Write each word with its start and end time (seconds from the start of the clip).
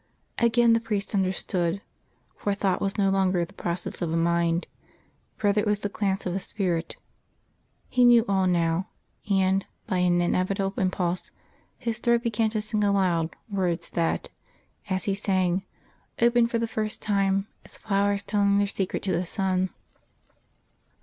Again 0.39 0.73
the 0.73 0.79
priest 0.79 1.13
understood; 1.13 1.79
for 2.35 2.55
thought 2.55 2.81
was 2.81 2.97
no 2.97 3.11
longer 3.11 3.45
the 3.45 3.53
process 3.53 4.01
of 4.01 4.11
a 4.11 4.17
mind, 4.17 4.65
rather 5.43 5.61
it 5.61 5.67
was 5.67 5.81
the 5.81 5.89
glance 5.89 6.25
of 6.25 6.33
a 6.33 6.39
spirit. 6.39 6.95
He 7.87 8.03
knew 8.03 8.25
all 8.27 8.47
now; 8.47 8.87
and, 9.29 9.63
by 9.85 9.99
an 9.99 10.19
inevitable 10.19 10.81
impulse, 10.81 11.29
his 11.77 11.99
throat 11.99 12.23
began 12.23 12.49
to 12.49 12.63
sing 12.63 12.83
aloud 12.83 13.35
words 13.47 13.89
that, 13.91 14.29
as 14.89 15.03
he 15.03 15.13
sang, 15.13 15.65
opened 16.19 16.49
for 16.49 16.57
the 16.57 16.65
first 16.67 17.03
time 17.03 17.45
as 17.63 17.77
flowers 17.77 18.23
telling 18.23 18.57
their 18.57 18.67
secret 18.67 19.03
to 19.03 19.11
the 19.11 19.27
sun. 19.27 19.69